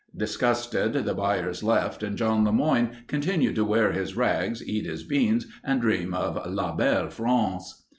[0.17, 5.45] Disgusted, the buyers left and John LeMoyne continued to wear his rags, eat his beans,
[5.63, 7.83] and dream of La Belle France.